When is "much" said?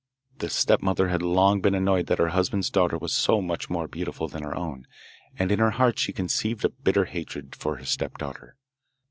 3.39-3.69